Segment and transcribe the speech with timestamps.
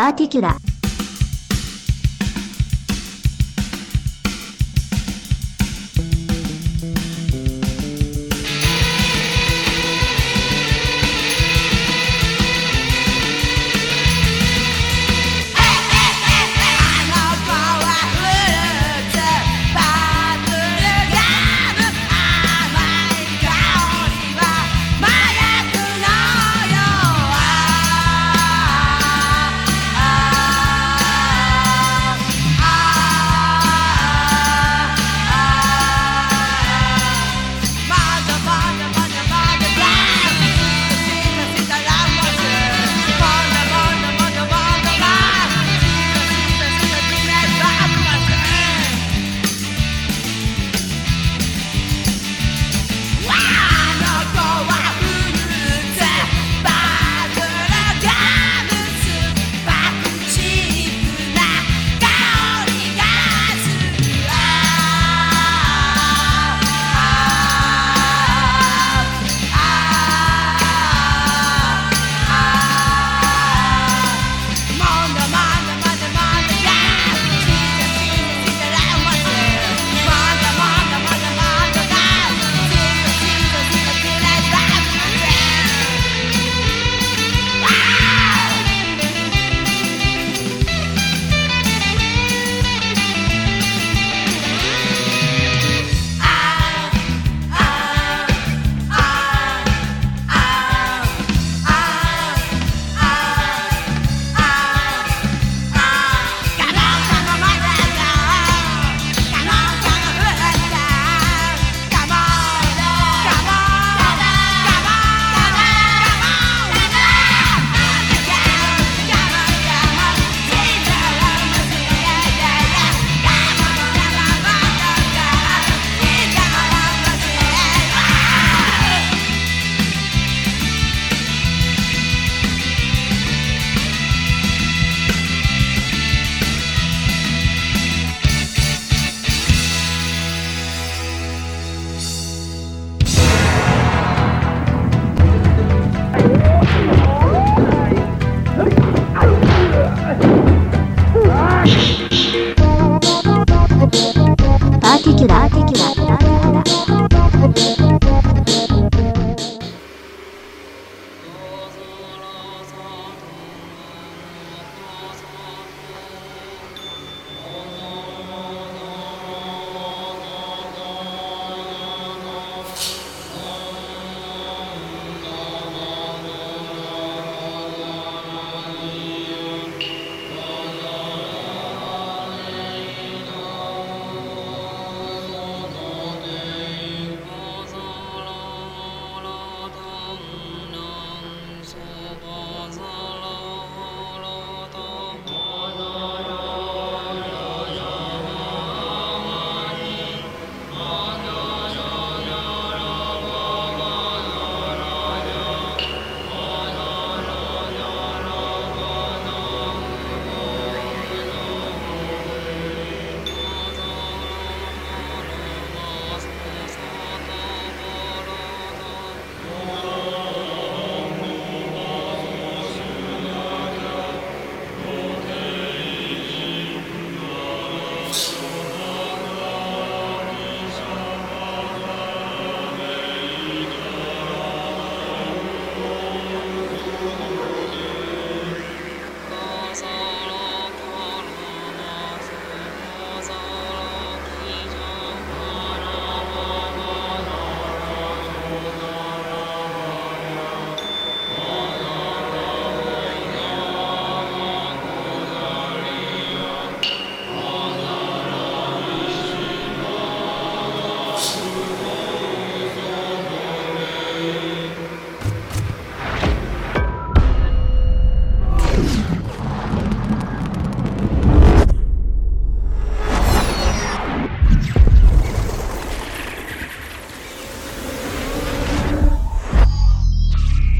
[0.00, 0.56] パーティキュラ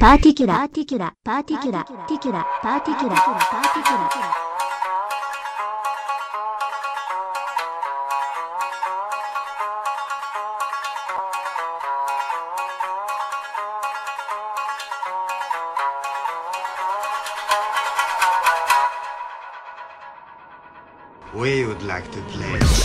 [0.00, 0.54] particular.
[0.54, 1.12] Particular.
[1.22, 1.84] Particular.
[1.84, 2.44] Particular.
[2.62, 3.16] Particular.
[3.16, 4.08] Particular.
[21.34, 22.79] We would like to play.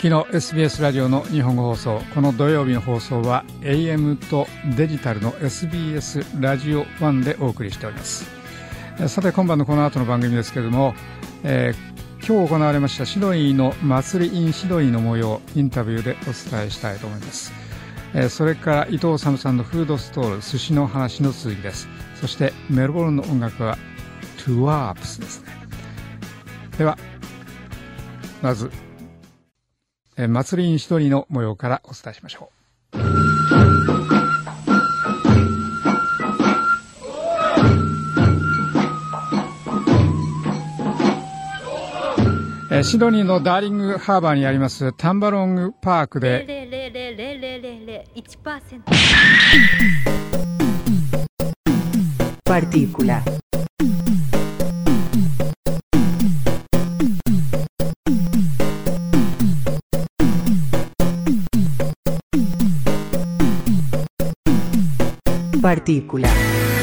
[0.00, 2.00] お聞きの SBS ラジオの日本語放送。
[2.14, 8.24] この土曜日の放送は AM とデジタルの SBS ラジオ1でお送りしております。
[9.08, 10.94] さて今晩のこの後の番組ですけれども、
[11.44, 17.52] えー、今日行われましたシドニーの祭り in シドニーの模様インタビューでお伝えしたいと思います。
[18.14, 21.88] えー、それから伊藤治さんのフードストール寿司の話の続きです。
[22.18, 23.76] そしてメルボルンの音楽は
[24.38, 25.48] トゥワープスですね。
[26.78, 26.96] では
[28.40, 28.70] まず
[30.16, 32.60] えー、祭りに一人の模様からお伝えしましょう。
[42.72, 46.46] えー、シドニーのダーリングハーバーにありますタンバロングパークで。
[52.44, 53.39] パーティークラー
[65.70, 66.79] Partícula.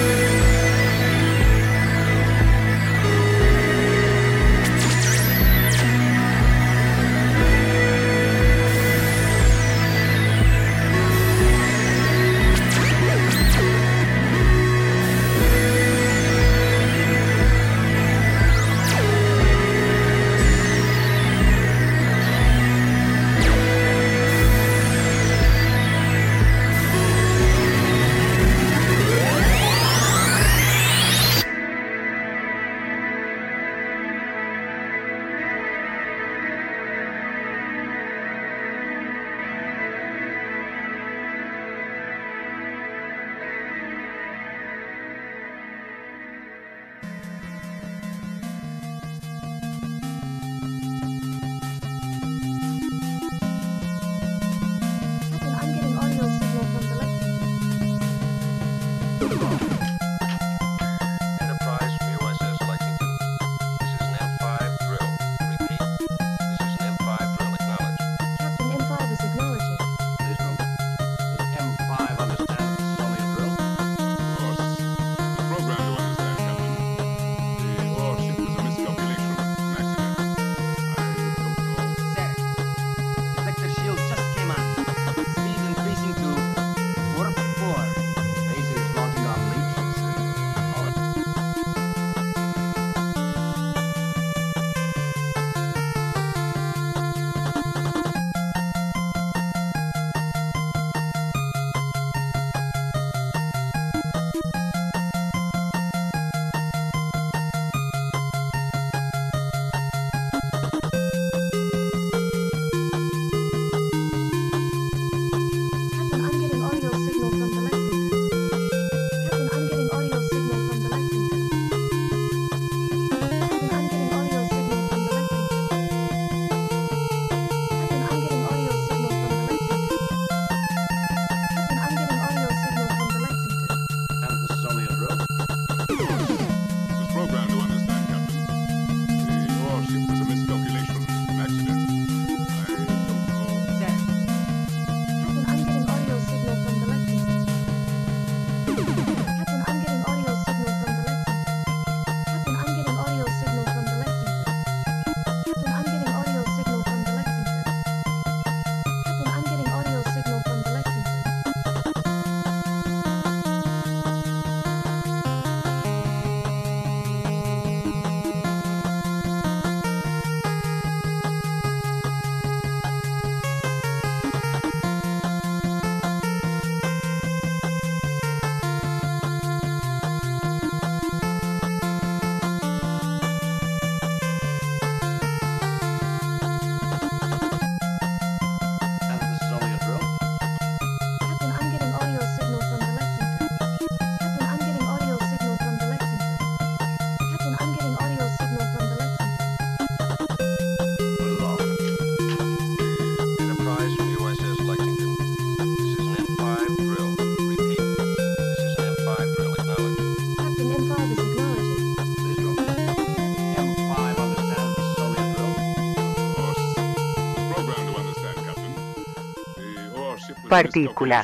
[220.57, 221.23] Partícula.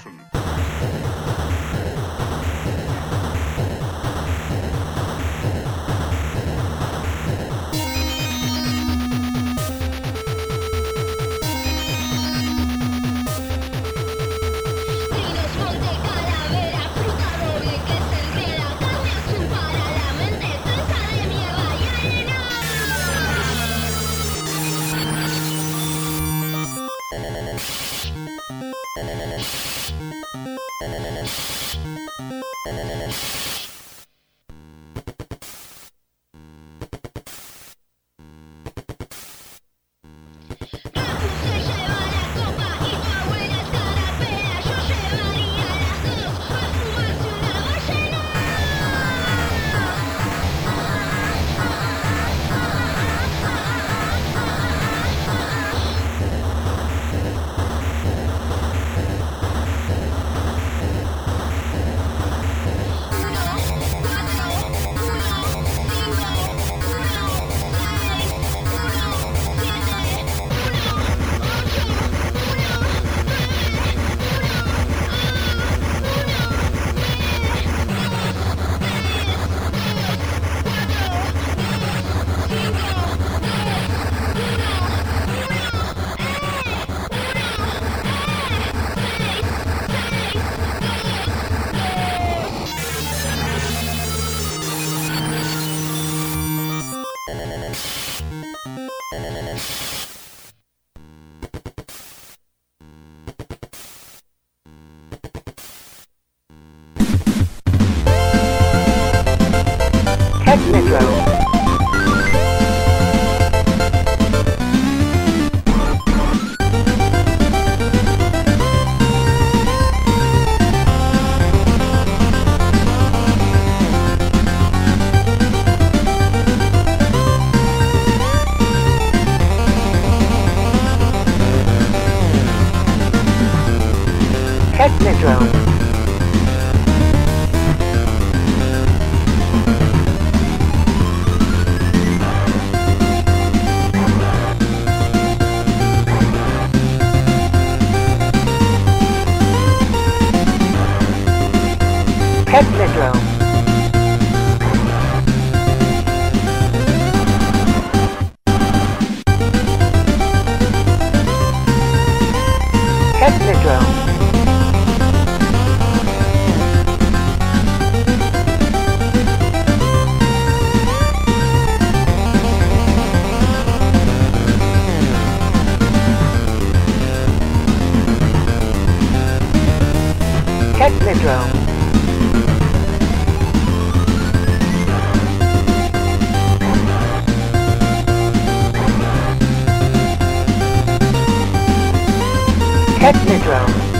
[193.33, 193.92] Pedro.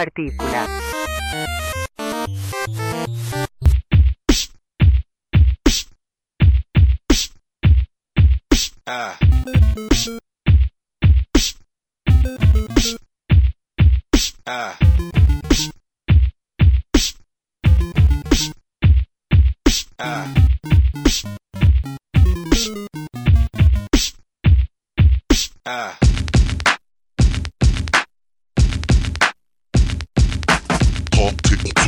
[0.00, 0.89] partícula.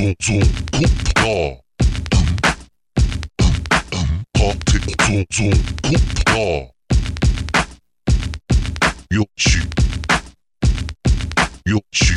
[0.02, 0.18] tick
[1.14, 1.62] tock,
[4.34, 6.70] tick tock, tick tock,
[9.12, 9.60] Yoshi,
[11.66, 12.16] Yoshi,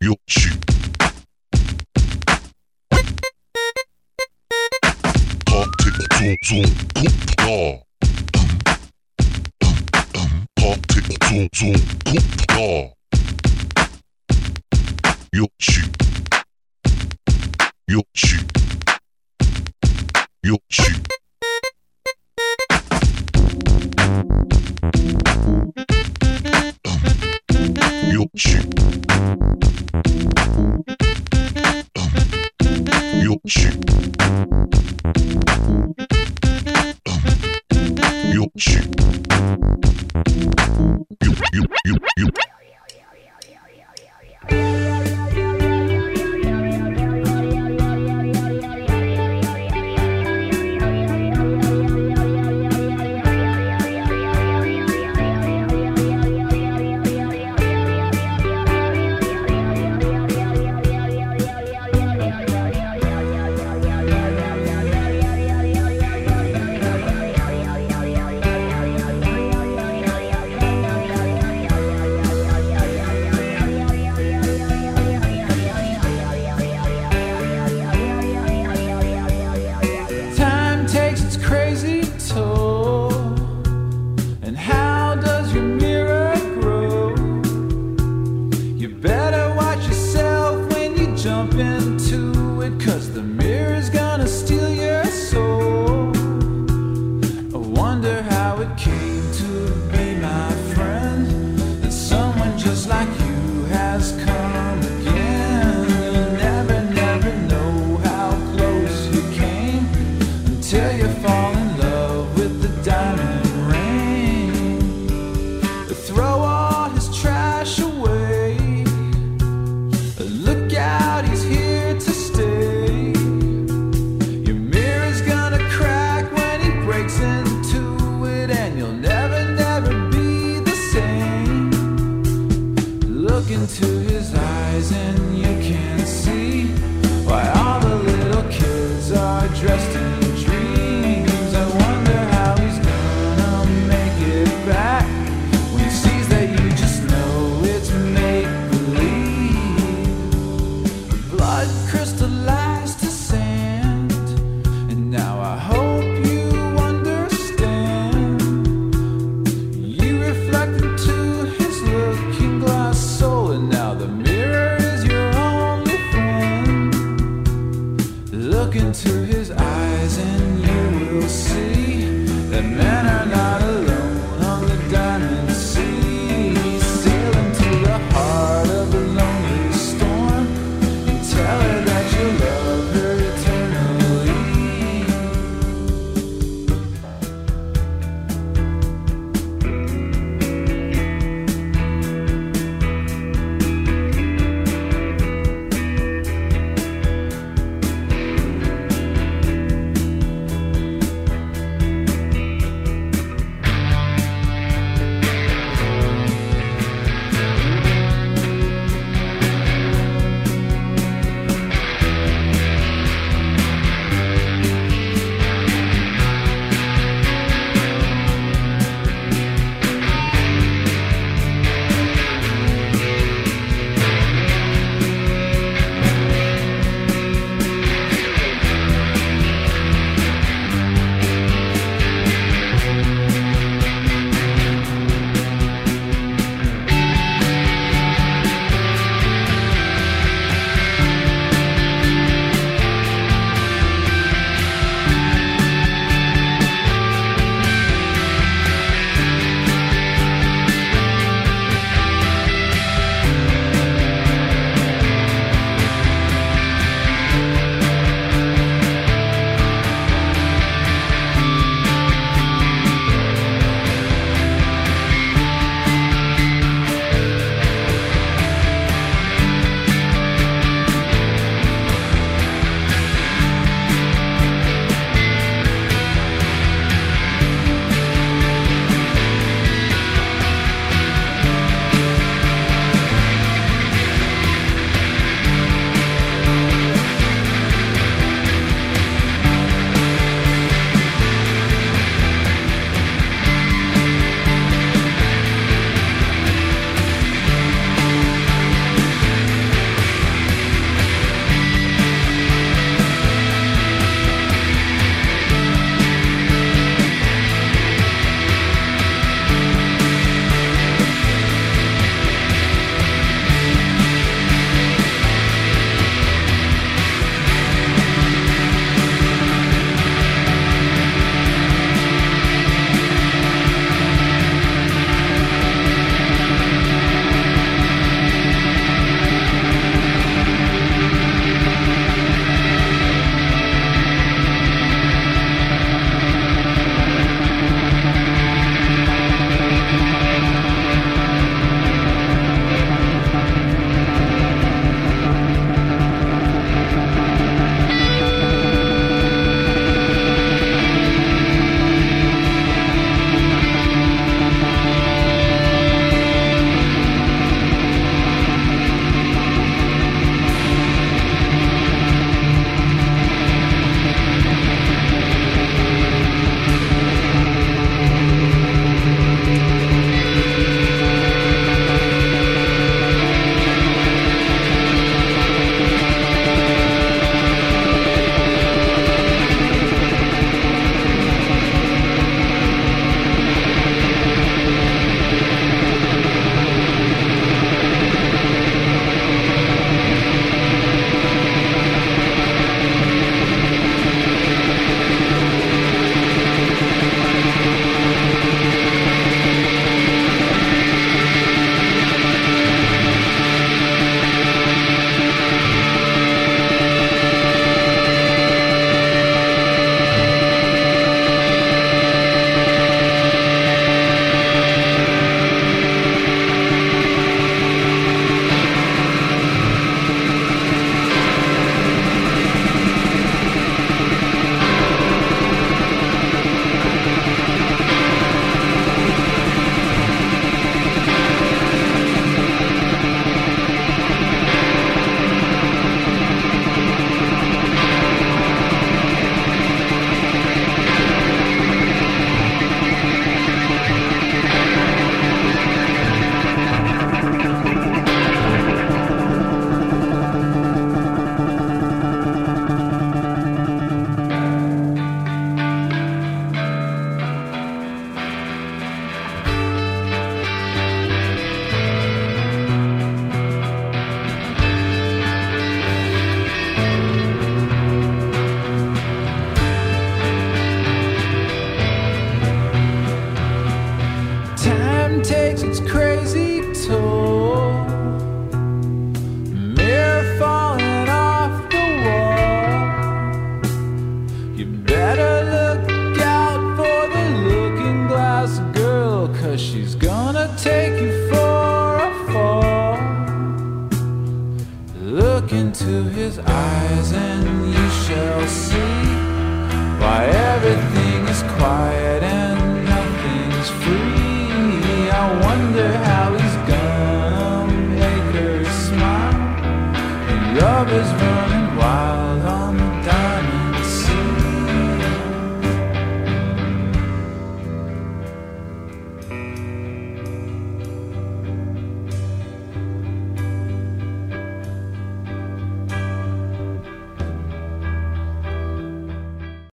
[0.00, 0.50] Yoshi.
[6.18, 7.82] Tick tock, tick tock.
[10.54, 11.70] Tick tock,
[12.04, 13.01] tick tock.
[15.34, 15.80] よし。
[17.86, 18.36] よし。
[20.42, 20.82] よし。
[28.12, 28.58] よし。
[33.24, 33.81] よし。